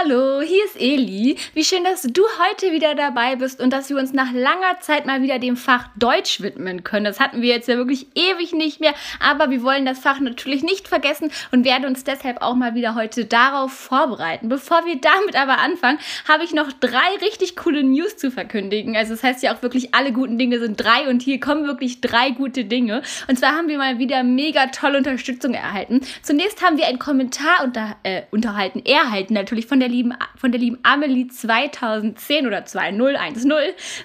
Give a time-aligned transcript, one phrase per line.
[0.00, 1.36] Hallo, hier ist Eli.
[1.54, 5.06] Wie schön, dass du heute wieder dabei bist und dass wir uns nach langer Zeit
[5.06, 7.04] mal wieder dem Fach Deutsch widmen können.
[7.04, 10.62] Das hatten wir jetzt ja wirklich ewig nicht mehr, aber wir wollen das Fach natürlich
[10.62, 14.48] nicht vergessen und werden uns deshalb auch mal wieder heute darauf vorbereiten.
[14.48, 18.96] Bevor wir damit aber anfangen, habe ich noch drei richtig coole News zu verkündigen.
[18.96, 22.00] Also das heißt ja auch wirklich, alle guten Dinge sind drei und hier kommen wirklich
[22.00, 23.02] drei gute Dinge.
[23.28, 26.00] Und zwar haben wir mal wieder mega tolle Unterstützung erhalten.
[26.22, 30.60] Zunächst haben wir einen Kommentar unter, äh, unterhalten, erhalten natürlich von der lieben, von der
[30.60, 33.52] lieben Amelie 2010 oder 2010,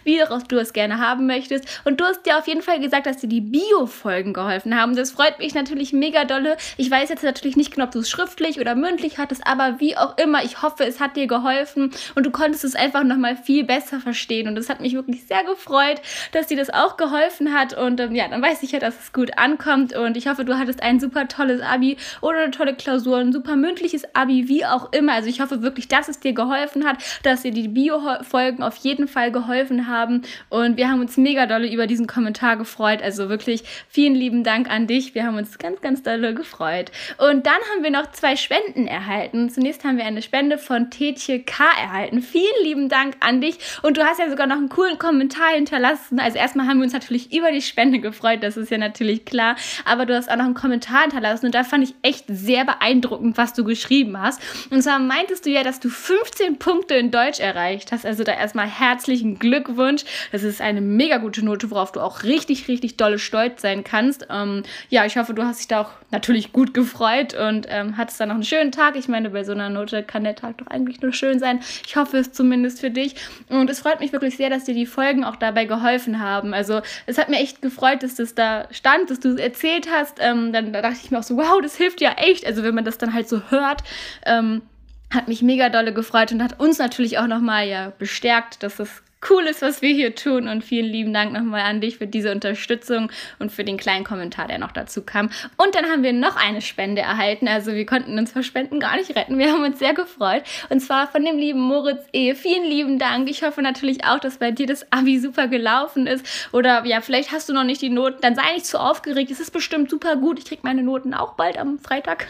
[0.03, 1.81] wie auch du es gerne haben möchtest.
[1.85, 4.95] Und du hast dir auf jeden Fall gesagt, dass dir die Bio-Folgen geholfen haben.
[4.95, 6.57] Das freut mich natürlich mega dolle.
[6.77, 9.95] Ich weiß jetzt natürlich nicht genau, ob du es schriftlich oder mündlich hattest, aber wie
[9.95, 13.63] auch immer, ich hoffe, es hat dir geholfen und du konntest es einfach nochmal viel
[13.63, 14.47] besser verstehen.
[14.47, 17.77] Und das hat mich wirklich sehr gefreut, dass dir das auch geholfen hat.
[17.77, 19.95] Und ähm, ja, dann weiß ich ja, dass es gut ankommt.
[19.95, 23.55] Und ich hoffe, du hattest ein super tolles Abi oder eine tolle Klausur, ein super
[23.55, 25.13] mündliches Abi, wie auch immer.
[25.13, 29.07] Also ich hoffe wirklich, dass es dir geholfen hat, dass dir die Bio-Folgen auf jeden
[29.07, 30.21] Fall geholfen haben.
[30.49, 33.01] Und wir haben uns mega dolle über diesen Kommentar gefreut.
[33.01, 35.13] Also wirklich vielen lieben Dank an dich.
[35.13, 36.91] Wir haben uns ganz, ganz dolle gefreut.
[37.17, 39.49] Und dann haben wir noch zwei Spenden erhalten.
[39.49, 42.21] Zunächst haben wir eine Spende von Tetje K erhalten.
[42.21, 43.57] Vielen lieben Dank an dich.
[43.81, 46.19] Und du hast ja sogar noch einen coolen Kommentar hinterlassen.
[46.19, 48.41] Also erstmal haben wir uns natürlich über die Spende gefreut.
[48.41, 49.57] Das ist ja natürlich klar.
[49.83, 51.47] Aber du hast auch noch einen Kommentar hinterlassen.
[51.47, 54.41] Und da fand ich echt sehr beeindruckend, was du geschrieben hast.
[54.69, 58.05] Und zwar meintest du ja, dass du 15 Punkte in Deutsch erreicht hast.
[58.05, 60.03] Also da erstmal herzlichen Glückwunsch.
[60.31, 64.27] Das ist eine mega gute Note, worauf du auch richtig, richtig dolle stolz sein kannst.
[64.29, 68.19] Ähm, ja, ich hoffe, du hast dich da auch natürlich gut gefreut und ähm, hattest
[68.19, 68.95] dann noch einen schönen Tag.
[68.95, 71.59] Ich meine, bei so einer Note kann der Tag doch eigentlich nur schön sein.
[71.85, 73.15] Ich hoffe es zumindest für dich.
[73.49, 76.53] Und es freut mich wirklich sehr, dass dir die Folgen auch dabei geholfen haben.
[76.53, 80.17] Also es hat mir echt gefreut, dass das da stand, dass du es erzählt hast.
[80.19, 82.45] Ähm, dann da dachte ich mir auch so, wow, das hilft ja echt.
[82.45, 83.83] Also wenn man das dann halt so hört.
[84.25, 84.61] Ähm,
[85.09, 89.03] hat mich mega dolle gefreut und hat uns natürlich auch nochmal ja bestärkt, dass es
[89.21, 90.47] Cooles, was wir hier tun.
[90.47, 94.47] Und vielen lieben Dank nochmal an dich für diese Unterstützung und für den kleinen Kommentar,
[94.47, 95.29] der noch dazu kam.
[95.57, 97.47] Und dann haben wir noch eine Spende erhalten.
[97.47, 99.37] Also wir konnten uns vor Spenden gar nicht retten.
[99.37, 100.43] Wir haben uns sehr gefreut.
[100.69, 102.35] Und zwar von dem lieben Moritz E.
[102.35, 103.29] Vielen lieben Dank.
[103.29, 106.49] Ich hoffe natürlich auch, dass bei dir das Abi super gelaufen ist.
[106.53, 108.21] Oder ja, vielleicht hast du noch nicht die Noten.
[108.21, 109.31] Dann sei nicht zu aufgeregt.
[109.31, 110.39] Es ist bestimmt super gut.
[110.39, 112.27] Ich kriege meine Noten auch bald am Freitag.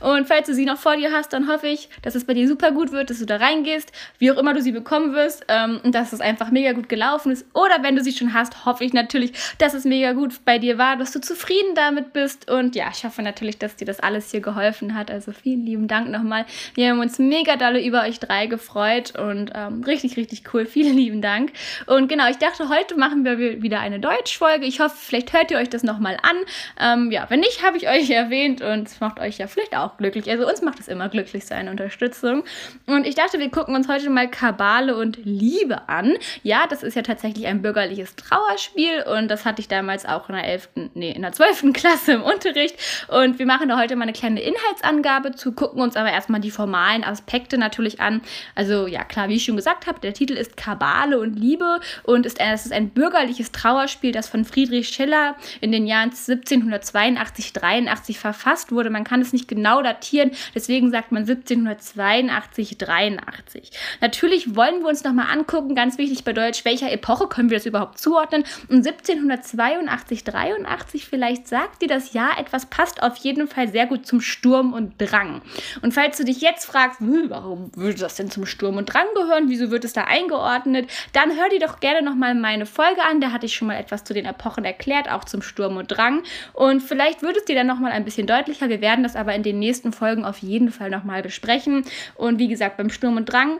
[0.00, 2.46] Und falls du sie noch vor dir hast, dann hoffe ich, dass es bei dir
[2.46, 5.46] super gut wird, dass du da reingehst, wie auch immer du sie bekommen wirst.
[5.48, 7.46] Ähm, und dass es einfach mega gut gelaufen ist.
[7.54, 10.78] Oder wenn du sie schon hast, hoffe ich natürlich, dass es mega gut bei dir
[10.78, 12.50] war, dass du zufrieden damit bist.
[12.50, 15.10] Und ja, ich hoffe natürlich, dass dir das alles hier geholfen hat.
[15.10, 16.44] Also vielen lieben Dank nochmal.
[16.74, 20.66] Wir haben uns mega dolle über euch drei gefreut und ähm, richtig, richtig cool.
[20.76, 21.52] Vielen lieben Dank.
[21.86, 24.66] Und genau, ich dachte, heute machen wir wieder eine Deutschfolge.
[24.66, 26.36] Ich hoffe, vielleicht hört ihr euch das nochmal an.
[26.78, 29.96] Ähm, ja, wenn nicht, habe ich euch erwähnt und es macht euch ja vielleicht auch
[29.96, 30.28] glücklich.
[30.30, 32.44] Also uns macht es immer glücklich, seine Unterstützung.
[32.86, 36.15] Und ich dachte, wir gucken uns heute mal Kabale und Liebe an.
[36.42, 40.34] Ja, das ist ja tatsächlich ein bürgerliches Trauerspiel und das hatte ich damals auch in
[40.34, 41.64] der 11., nee, in der 12.
[41.72, 42.76] Klasse im Unterricht.
[43.08, 46.50] Und wir machen da heute mal eine kleine Inhaltsangabe zu, gucken uns aber erstmal die
[46.50, 48.22] formalen Aspekte natürlich an.
[48.54, 52.26] Also ja, klar, wie ich schon gesagt habe, der Titel ist Kabale und Liebe und
[52.26, 58.18] ist, es ist ein bürgerliches Trauerspiel, das von Friedrich Schiller in den Jahren 1782, 83
[58.18, 58.90] verfasst wurde.
[58.90, 63.70] Man kann es nicht genau datieren, deswegen sagt man 1782, 83.
[64.00, 67.58] Natürlich wollen wir uns nochmal angucken, ganz wichtig, wichtig bei Deutsch, welcher Epoche können wir
[67.58, 68.44] das überhaupt zuordnen?
[68.68, 74.06] Und 1782, 83 vielleicht sagt dir das Jahr etwas, passt auf jeden Fall sehr gut
[74.06, 75.42] zum Sturm und Drang.
[75.82, 79.48] Und falls du dich jetzt fragst, warum würde das denn zum Sturm und Drang gehören?
[79.48, 80.88] Wieso wird es da eingeordnet?
[81.12, 83.20] Dann hör dir doch gerne nochmal meine Folge an.
[83.20, 86.22] Da hatte ich schon mal etwas zu den Epochen erklärt, auch zum Sturm und Drang.
[86.52, 88.68] Und vielleicht wird es dir dann nochmal ein bisschen deutlicher.
[88.68, 91.84] Wir werden das aber in den nächsten Folgen auf jeden Fall nochmal besprechen.
[92.14, 93.58] Und wie gesagt, beim Sturm und Drang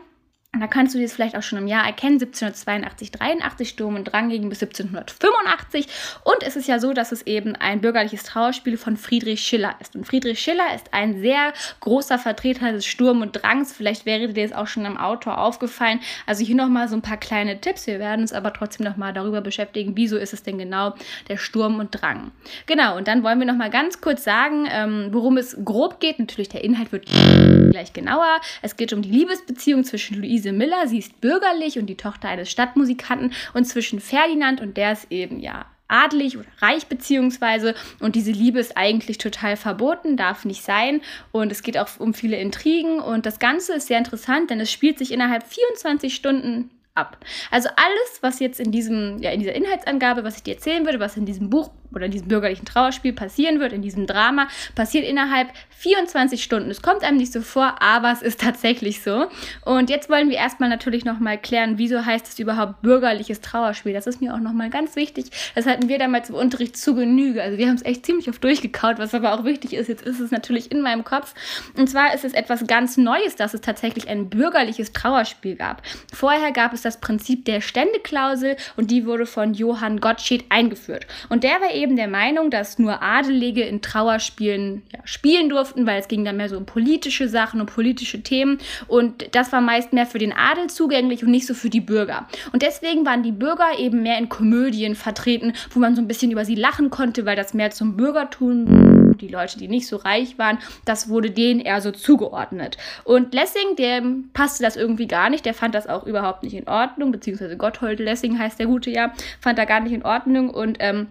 [0.60, 2.14] da kannst du das vielleicht auch schon im Jahr erkennen.
[2.14, 5.88] 1782, 83 Sturm und Drang ging bis 1785.
[6.24, 9.96] Und es ist ja so, dass es eben ein bürgerliches Trauerspiel von Friedrich Schiller ist.
[9.96, 13.72] Und Friedrich Schiller ist ein sehr großer Vertreter des Sturm und Drangs.
[13.72, 16.00] Vielleicht wäre dir das auch schon im Autor aufgefallen.
[16.26, 17.86] Also hier nochmal so ein paar kleine Tipps.
[17.86, 20.94] Wir werden uns aber trotzdem nochmal darüber beschäftigen, wieso ist es denn genau
[21.28, 22.32] der Sturm und Drang.
[22.66, 26.18] Genau, und dann wollen wir nochmal ganz kurz sagen, ähm, worum es grob geht.
[26.18, 28.40] Natürlich, der Inhalt wird gleich genauer.
[28.62, 32.28] Es geht um die Liebesbeziehung zwischen Luise Luise Miller, sie ist bürgerlich und die Tochter
[32.28, 33.32] eines Stadtmusikanten.
[33.54, 37.74] Und zwischen Ferdinand und der ist eben ja adlig oder reich beziehungsweise.
[38.00, 41.00] Und diese Liebe ist eigentlich total verboten, darf nicht sein.
[41.32, 43.00] Und es geht auch um viele Intrigen.
[43.00, 47.18] Und das Ganze ist sehr interessant, denn es spielt sich innerhalb 24 Stunden ab.
[47.50, 51.00] Also alles, was jetzt in diesem, ja, in dieser Inhaltsangabe, was ich dir erzählen würde,
[51.00, 55.04] was in diesem Buch oder in diesem bürgerlichen Trauerspiel passieren wird, in diesem Drama, passiert
[55.04, 55.48] innerhalb
[55.78, 56.70] 24 Stunden.
[56.70, 59.26] Es kommt einem nicht so vor, aber es ist tatsächlich so.
[59.64, 63.92] Und jetzt wollen wir erstmal natürlich nochmal klären, wieso heißt es überhaupt bürgerliches Trauerspiel.
[63.92, 65.26] Das ist mir auch nochmal ganz wichtig.
[65.54, 67.42] Das hatten wir damals im Unterricht zu Genüge.
[67.42, 69.88] Also wir haben es echt ziemlich oft durchgekaut, was aber auch wichtig ist.
[69.88, 71.34] Jetzt ist es natürlich in meinem Kopf.
[71.76, 75.82] Und zwar ist es etwas ganz Neues, dass es tatsächlich ein bürgerliches Trauerspiel gab.
[76.12, 81.06] Vorher gab es das Prinzip der Ständeklausel und die wurde von Johann Gottsched eingeführt.
[81.28, 86.00] Und der war eben der Meinung, dass nur Adelige in Trauerspielen ja, spielen durften, weil
[86.00, 88.58] es ging dann mehr so um politische Sachen, um politische Themen.
[88.88, 92.26] Und das war meist mehr für den Adel zugänglich und nicht so für die Bürger.
[92.52, 96.30] Und deswegen waren die Bürger eben mehr in Komödien vertreten, wo man so ein bisschen
[96.30, 100.38] über sie lachen konnte, weil das mehr zum Bürgertum die Leute, die nicht so reich
[100.38, 102.76] waren, das wurde denen eher so zugeordnet.
[103.04, 106.68] Und Lessing, dem passte das irgendwie gar nicht, der fand das auch überhaupt nicht in
[106.68, 110.78] Ordnung, beziehungsweise Gotthold Lessing heißt der gute ja, fand da gar nicht in Ordnung und
[110.80, 111.08] ähm,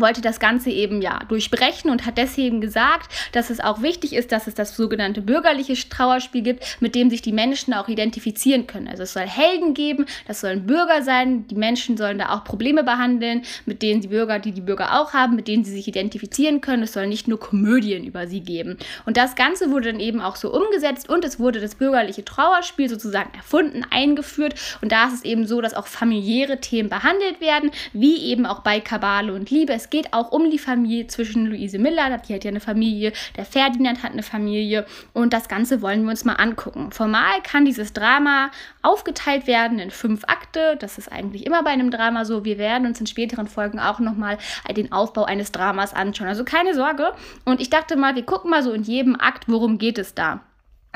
[0.00, 4.32] wollte das Ganze eben ja durchbrechen und hat deswegen gesagt, dass es auch wichtig ist,
[4.32, 8.88] dass es das sogenannte bürgerliche Trauerspiel gibt, mit dem sich die Menschen auch identifizieren können.
[8.88, 12.84] Also es soll Helden geben, das sollen Bürger sein, die Menschen sollen da auch Probleme
[12.84, 16.60] behandeln, mit denen die Bürger, die die Bürger auch haben, mit denen sie sich identifizieren
[16.60, 16.82] können.
[16.82, 18.78] Es soll nicht nur Komödien über sie geben.
[19.04, 22.88] Und das Ganze wurde dann eben auch so umgesetzt und es wurde das bürgerliche Trauerspiel
[22.88, 24.54] sozusagen erfunden, eingeführt.
[24.80, 28.60] Und da ist es eben so, dass auch familiäre Themen behandelt werden, wie eben auch
[28.60, 29.72] bei Kabale und Liebe.
[29.72, 33.12] Es es geht auch um die Familie zwischen Luise Miller, die hat ja eine Familie,
[33.36, 36.90] der Ferdinand hat eine Familie und das Ganze wollen wir uns mal angucken.
[36.90, 38.50] Formal kann dieses Drama
[38.82, 40.76] aufgeteilt werden in fünf Akte.
[40.80, 42.44] Das ist eigentlich immer bei einem Drama so.
[42.44, 44.38] Wir werden uns in späteren Folgen auch nochmal
[44.76, 46.26] den Aufbau eines Dramas anschauen.
[46.26, 47.12] Also keine Sorge.
[47.44, 50.40] Und ich dachte mal, wir gucken mal so in jedem Akt, worum geht es da.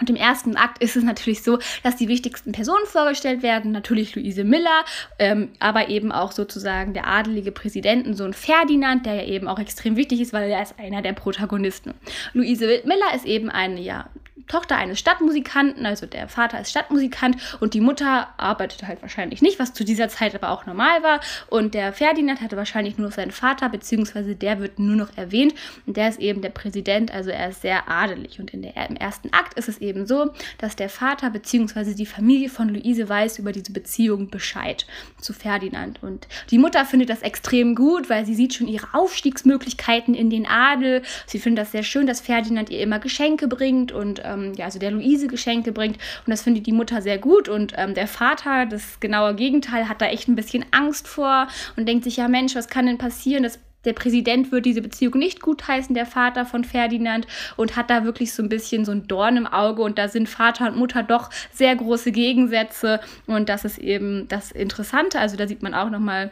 [0.00, 3.73] Und im ersten Akt ist es natürlich so, dass die wichtigsten Personen vorgestellt werden.
[3.73, 4.85] Natürlich Luise Miller,
[5.19, 10.20] ähm, aber eben auch sozusagen der adelige Präsidentensohn Ferdinand, der ja eben auch extrem wichtig
[10.20, 11.94] ist, weil er ist einer der Protagonisten.
[12.32, 14.08] Luise Miller ist eben eine ja,
[14.49, 19.59] Tochter eines Stadtmusikanten, also der Vater ist Stadtmusikant und die Mutter arbeitet halt wahrscheinlich nicht,
[19.59, 21.21] was zu dieser Zeit aber auch normal war.
[21.49, 25.55] Und der Ferdinand hatte wahrscheinlich nur seinen Vater, beziehungsweise der wird nur noch erwähnt
[25.87, 28.41] und der ist eben der Präsident, also er ist sehr adelig.
[28.41, 32.07] Und in der, im ersten Akt ist es eben so, dass der Vater beziehungsweise die
[32.07, 34.87] Familie von Luise weiß über diese Beziehung Bescheid
[35.21, 36.03] zu Ferdinand.
[36.03, 40.47] Und die Mutter findet das extrem gut, weil sie sieht schon ihre Aufstiegsmöglichkeiten in den
[40.47, 41.03] Adel.
[41.27, 44.79] Sie findet das sehr schön, dass Ferdinand ihr immer Geschenke bringt und ähm, ja, also
[44.79, 45.97] der Luise Geschenke bringt.
[45.97, 47.49] Und das findet die Mutter sehr gut.
[47.49, 51.87] Und ähm, der Vater, das genaue Gegenteil, hat da echt ein bisschen Angst vor und
[51.87, 53.43] denkt sich, ja Mensch, was kann denn passieren?
[53.43, 58.05] Das der Präsident wird diese Beziehung nicht gutheißen, der Vater von Ferdinand, und hat da
[58.05, 59.82] wirklich so ein bisschen so ein Dorn im Auge.
[59.82, 63.00] Und da sind Vater und Mutter doch sehr große Gegensätze.
[63.27, 65.19] Und das ist eben das Interessante.
[65.19, 66.31] Also da sieht man auch nochmal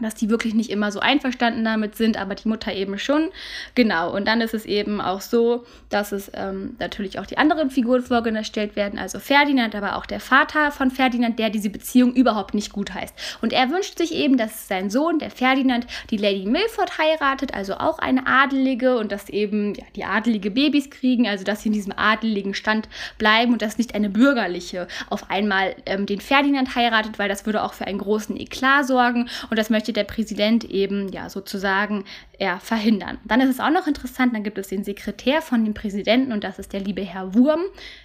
[0.00, 3.30] dass die wirklich nicht immer so einverstanden damit sind, aber die Mutter eben schon.
[3.74, 7.70] Genau, und dann ist es eben auch so, dass es ähm, natürlich auch die anderen
[7.70, 12.54] Figuren vorgestellt werden, also Ferdinand, aber auch der Vater von Ferdinand, der diese Beziehung überhaupt
[12.54, 13.14] nicht gut heißt.
[13.40, 17.74] Und er wünscht sich eben, dass sein Sohn, der Ferdinand, die Lady Milford heiratet, also
[17.74, 21.72] auch eine Adelige und dass eben ja, die adelige Babys kriegen, also dass sie in
[21.72, 22.88] diesem adeligen Stand
[23.18, 27.62] bleiben und dass nicht eine bürgerliche auf einmal ähm, den Ferdinand heiratet, weil das würde
[27.62, 32.04] auch für einen großen Eklat sorgen und das möchte möchte der Präsident eben ja sozusagen
[32.40, 33.18] ja, verhindern.
[33.24, 36.42] Dann ist es auch noch interessant, dann gibt es den Sekretär von dem Präsidenten und
[36.42, 37.60] das ist der liebe Herr Wurm,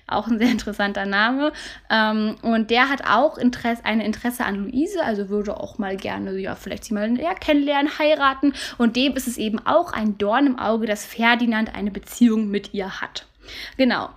[0.07, 1.51] auch ein sehr interessanter Name.
[1.89, 6.37] Ähm, und der hat auch Interesse, ein Interesse an Luise, also würde auch mal gerne,
[6.37, 8.53] ja, vielleicht sie mal ja, kennenlernen, heiraten.
[8.77, 12.75] Und dem ist es eben auch ein Dorn im Auge, dass Ferdinand eine Beziehung mit
[12.75, 13.25] ihr hat.
[13.77, 14.09] Genau.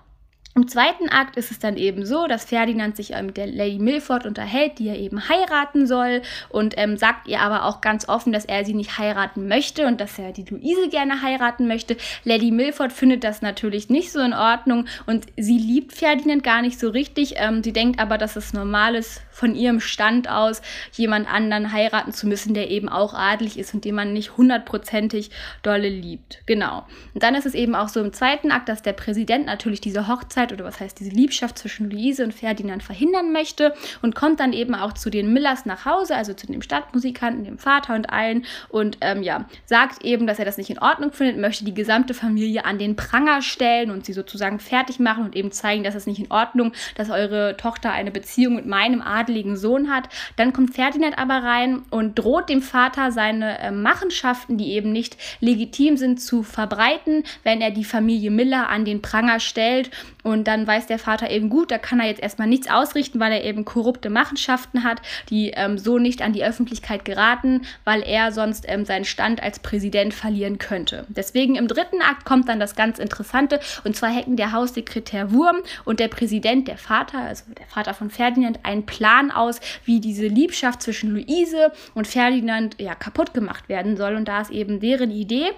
[0.56, 4.24] Im zweiten Akt ist es dann eben so, dass Ferdinand sich mit der Lady Milford
[4.24, 8.44] unterhält, die er eben heiraten soll und ähm, sagt ihr aber auch ganz offen, dass
[8.44, 11.96] er sie nicht heiraten möchte und dass er die Luise gerne heiraten möchte.
[12.22, 16.78] Lady Milford findet das natürlich nicht so in Ordnung und sie liebt Ferdinand gar nicht
[16.78, 17.34] so richtig.
[17.38, 22.12] Ähm, sie denkt aber, dass es normal ist, von ihrem Stand aus jemand anderen heiraten
[22.12, 25.30] zu müssen, der eben auch adelig ist und den man nicht hundertprozentig
[25.64, 26.38] dolle liebt.
[26.46, 26.86] Genau.
[27.12, 30.06] Und dann ist es eben auch so im zweiten Akt, dass der Präsident natürlich diese
[30.06, 34.40] Hochzeit Hochzeit oder was heißt diese Liebschaft zwischen Luise und Ferdinand verhindern möchte und kommt
[34.40, 38.10] dann eben auch zu den Millers nach Hause, also zu dem Stadtmusikanten, dem Vater und
[38.10, 41.74] allen und ähm, ja, sagt eben, dass er das nicht in Ordnung findet, möchte die
[41.74, 45.94] gesamte Familie an den Pranger stellen und sie sozusagen fertig machen und eben zeigen, dass
[45.94, 50.08] es nicht in Ordnung, dass eure Tochter eine Beziehung mit meinem adeligen Sohn hat.
[50.36, 55.16] Dann kommt Ferdinand aber rein und droht dem Vater seine äh, Machenschaften, die eben nicht
[55.40, 59.90] legitim sind, zu verbreiten, wenn er die Familie Miller an den Pranger stellt
[60.22, 63.20] und Und dann weiß der Vater eben gut, da kann er jetzt erstmal nichts ausrichten,
[63.20, 65.00] weil er eben korrupte Machenschaften hat,
[65.30, 69.60] die ähm, so nicht an die Öffentlichkeit geraten, weil er sonst ähm, seinen Stand als
[69.60, 71.06] Präsident verlieren könnte.
[71.08, 75.58] Deswegen im dritten Akt kommt dann das ganz Interessante, und zwar hacken der Haussekretär Wurm
[75.84, 80.26] und der Präsident, der Vater, also der Vater von Ferdinand, einen Plan aus, wie diese
[80.26, 84.16] Liebschaft zwischen Luise und Ferdinand ja kaputt gemacht werden soll.
[84.16, 85.52] Und da ist eben deren Idee,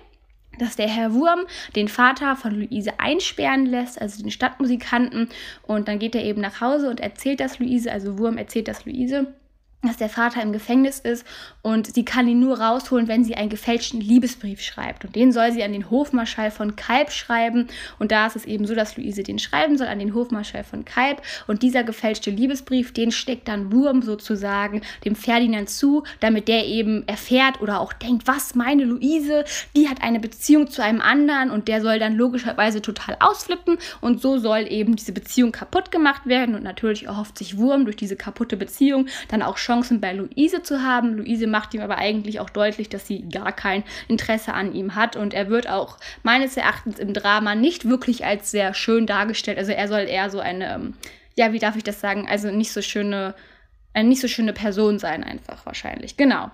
[0.58, 1.40] dass der Herr Wurm
[1.74, 5.28] den Vater von Luise einsperren lässt, also den Stadtmusikanten.
[5.62, 8.84] Und dann geht er eben nach Hause und erzählt das Luise, also Wurm erzählt das
[8.84, 9.34] Luise
[9.86, 11.26] dass der Vater im Gefängnis ist
[11.62, 15.04] und sie kann ihn nur rausholen, wenn sie einen gefälschten Liebesbrief schreibt.
[15.04, 17.66] Und den soll sie an den Hofmarschall von Kalb schreiben.
[17.98, 20.84] Und da ist es eben so, dass Luise den schreiben soll an den Hofmarschall von
[20.84, 21.22] Kalb.
[21.48, 27.06] Und dieser gefälschte Liebesbrief, den steckt dann Wurm sozusagen dem Ferdinand zu, damit der eben
[27.08, 31.68] erfährt oder auch denkt, was meine Luise, die hat eine Beziehung zu einem anderen und
[31.68, 33.78] der soll dann logischerweise total ausflippen.
[34.00, 36.54] Und so soll eben diese Beziehung kaputt gemacht werden.
[36.54, 40.82] Und natürlich erhofft sich Wurm durch diese kaputte Beziehung dann auch Chancen bei Luise zu
[40.82, 41.18] haben.
[41.18, 45.16] Luise macht ihm aber eigentlich auch deutlich, dass sie gar kein Interesse an ihm hat
[45.16, 49.58] und er wird auch meines Erachtens im Drama nicht wirklich als sehr schön dargestellt.
[49.58, 50.94] Also er soll eher so eine, ähm,
[51.36, 53.34] ja, wie darf ich das sagen, also nicht so schöne,
[53.92, 56.16] eine nicht so schöne Person sein einfach wahrscheinlich.
[56.16, 56.50] Genau.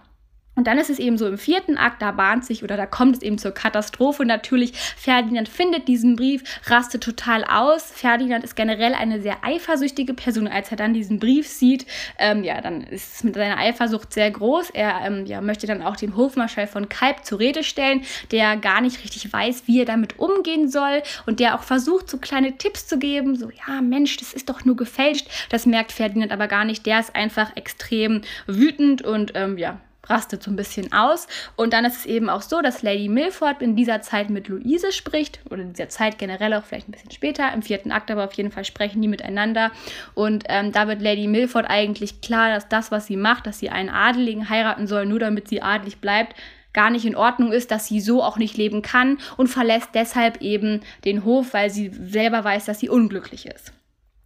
[0.55, 3.17] Und dann ist es eben so im vierten Akt, da bahnt sich oder da kommt
[3.17, 4.27] es eben zur Katastrophe.
[4.27, 7.91] Natürlich, Ferdinand findet diesen Brief, rastet total aus.
[7.91, 10.47] Ferdinand ist generell eine sehr eifersüchtige Person.
[10.47, 11.87] Als er dann diesen Brief sieht,
[12.19, 14.71] ähm, ja, dann ist es mit seiner Eifersucht sehr groß.
[14.71, 18.83] Er ähm, ja, möchte dann auch den Hofmarschall von Kalb zur Rede stellen, der gar
[18.83, 22.87] nicht richtig weiß, wie er damit umgehen soll und der auch versucht, so kleine Tipps
[22.87, 23.37] zu geben.
[23.37, 25.29] So, ja, Mensch, das ist doch nur gefälscht.
[25.49, 26.85] Das merkt Ferdinand aber gar nicht.
[26.85, 31.29] Der ist einfach extrem wütend und ähm, ja, rastet so ein bisschen aus.
[31.57, 34.93] Und dann ist es eben auch so, dass Lady Milford in dieser Zeit mit Luise
[34.93, 38.25] spricht, oder in dieser Zeit generell auch vielleicht ein bisschen später, im vierten Akt aber
[38.25, 39.71] auf jeden Fall sprechen die miteinander.
[40.15, 43.71] Und ähm, da wird Lady Milford eigentlich klar, dass das, was sie macht, dass sie
[43.71, 46.35] einen Adeligen heiraten soll, nur damit sie adelig bleibt,
[46.73, 50.41] gar nicht in Ordnung ist, dass sie so auch nicht leben kann und verlässt deshalb
[50.41, 53.73] eben den Hof, weil sie selber weiß, dass sie unglücklich ist.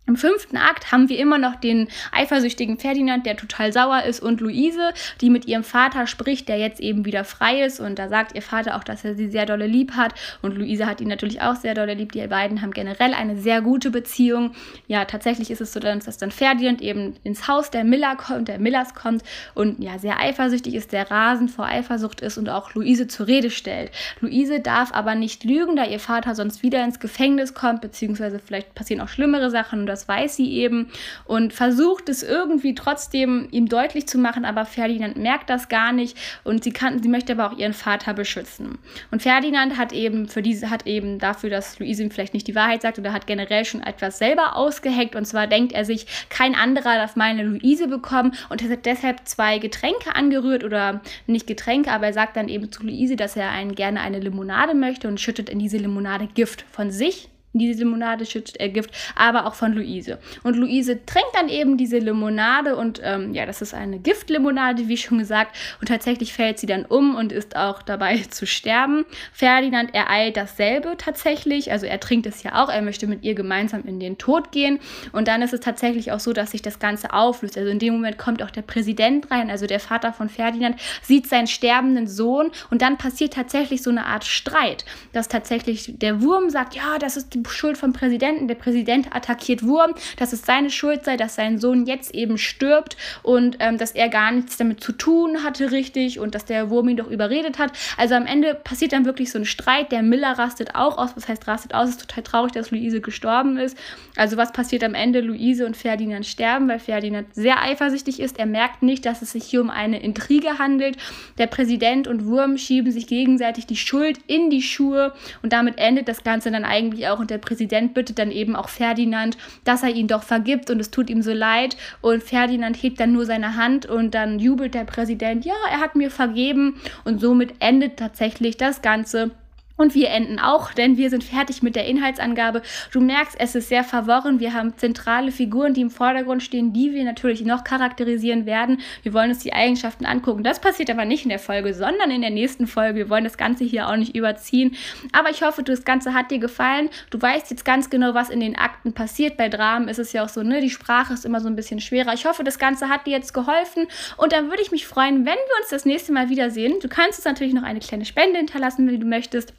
[0.06, 4.40] Im fünften Akt haben wir immer noch den eifersüchtigen Ferdinand, der total sauer ist, und
[4.40, 7.80] Luise, die mit ihrem Vater spricht, der jetzt eben wieder frei ist.
[7.80, 10.14] Und da sagt ihr Vater auch, dass er sie sehr dolle lieb hat.
[10.42, 12.12] Und Luise hat ihn natürlich auch sehr dolle lieb.
[12.12, 14.52] Die beiden haben generell eine sehr gute Beziehung.
[14.86, 18.60] Ja, tatsächlich ist es so, dass dann Ferdinand eben ins Haus der Miller kommt, der
[18.60, 19.22] Millers kommt
[19.54, 23.50] und ja, sehr eifersüchtig ist, der rasend vor Eifersucht ist und auch Luise zur Rede
[23.50, 23.90] stellt.
[24.20, 28.75] Luise darf aber nicht lügen, da ihr Vater sonst wieder ins Gefängnis kommt, beziehungsweise vielleicht
[28.75, 29.80] passieren auch schlimmere Sachen.
[29.80, 30.91] Und das weiß sie eben
[31.25, 36.19] und versucht es irgendwie trotzdem ihm deutlich zu machen, aber Ferdinand merkt das gar nicht
[36.45, 38.79] und sie kann, sie möchte aber auch ihren Vater beschützen.
[39.11, 42.55] Und Ferdinand hat eben für diese, hat eben dafür, dass Luise ihm vielleicht nicht die
[42.55, 45.17] Wahrheit sagt oder hat generell schon etwas selber ausgeheckt.
[45.17, 48.33] Und zwar denkt er sich, kein anderer darf meine Luise bekommen.
[48.50, 52.71] Und er hat deshalb zwei Getränke angerührt oder nicht Getränke, aber er sagt dann eben
[52.71, 56.67] zu Luise, dass er einen, gerne eine Limonade möchte und schüttet in diese Limonade Gift
[56.71, 60.18] von sich diese Limonade schüttet er Gift, aber auch von Luise.
[60.42, 64.96] Und Luise trinkt dann eben diese Limonade und ähm, ja, das ist eine Giftlimonade, wie
[64.96, 65.56] schon gesagt.
[65.80, 69.04] Und tatsächlich fällt sie dann um und ist auch dabei zu sterben.
[69.32, 71.72] Ferdinand ereilt dasselbe tatsächlich.
[71.72, 72.68] Also er trinkt es ja auch.
[72.68, 74.78] Er möchte mit ihr gemeinsam in den Tod gehen.
[75.12, 77.56] Und dann ist es tatsächlich auch so, dass sich das Ganze auflöst.
[77.56, 81.26] Also in dem Moment kommt auch der Präsident rein, also der Vater von Ferdinand, sieht
[81.26, 86.50] seinen sterbenden Sohn und dann passiert tatsächlich so eine Art Streit, dass tatsächlich der Wurm
[86.50, 88.49] sagt, ja, das ist die Schuld vom Präsidenten.
[88.49, 92.97] Der Präsident attackiert Wurm, dass es seine Schuld sei, dass sein Sohn jetzt eben stirbt
[93.23, 96.88] und ähm, dass er gar nichts damit zu tun hatte, richtig, und dass der Wurm
[96.88, 97.73] ihn doch überredet hat.
[97.97, 99.93] Also am Ende passiert dann wirklich so ein Streit.
[99.93, 101.11] Der Miller rastet auch aus.
[101.17, 101.88] Was heißt rastet aus?
[101.91, 103.76] Ist total traurig, dass Luise gestorben ist.
[104.17, 105.21] Also was passiert am Ende?
[105.21, 108.38] Luise und Ferdinand sterben, weil Ferdinand sehr eifersüchtig ist.
[108.38, 110.97] Er merkt nicht, dass es sich hier um eine Intrige handelt.
[111.38, 115.12] Der Präsident und Wurm schieben sich gegenseitig die Schuld in die Schuhe
[115.43, 118.68] und damit endet das Ganze dann eigentlich auch und der Präsident bittet dann eben auch
[118.68, 121.76] Ferdinand, dass er ihn doch vergibt und es tut ihm so leid.
[122.00, 125.97] Und Ferdinand hebt dann nur seine Hand und dann jubelt der Präsident, ja, er hat
[125.97, 126.80] mir vergeben.
[127.04, 129.33] Und somit endet tatsächlich das Ganze
[129.76, 132.62] und wir enden auch, denn wir sind fertig mit der Inhaltsangabe.
[132.92, 134.40] Du merkst, es ist sehr verworren.
[134.40, 138.80] Wir haben zentrale Figuren, die im Vordergrund stehen, die wir natürlich noch charakterisieren werden.
[139.02, 140.42] Wir wollen uns die Eigenschaften angucken.
[140.42, 142.97] Das passiert aber nicht in der Folge, sondern in der nächsten Folge.
[142.97, 144.76] Wir wollen das Ganze hier auch nicht überziehen.
[145.12, 146.88] Aber ich hoffe, das Ganze hat dir gefallen.
[147.11, 149.37] Du weißt jetzt ganz genau, was in den Akten passiert.
[149.37, 150.61] Bei Dramen ist es ja auch so, ne?
[150.61, 152.14] Die Sprache ist immer so ein bisschen schwerer.
[152.14, 153.87] Ich hoffe, das Ganze hat dir jetzt geholfen.
[154.16, 156.75] Und dann würde ich mich freuen, wenn wir uns das nächste Mal wiedersehen.
[156.80, 159.52] Du kannst uns natürlich noch eine kleine Spende hinterlassen, wenn du möchtest.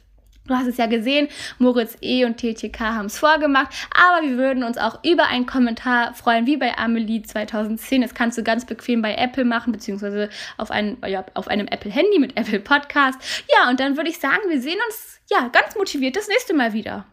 [0.48, 1.28] Du hast es ja gesehen,
[1.58, 2.24] Moritz E.
[2.24, 6.56] und TTK haben es vorgemacht, aber wir würden uns auch über einen Kommentar freuen, wie
[6.56, 8.00] bei Amelie 2010.
[8.00, 12.18] Das kannst du ganz bequem bei Apple machen, beziehungsweise auf, ein, ja, auf einem Apple-Handy
[12.18, 13.20] mit Apple Podcast.
[13.54, 16.72] Ja, und dann würde ich sagen, wir sehen uns ja ganz motiviert das nächste Mal
[16.72, 17.04] wieder.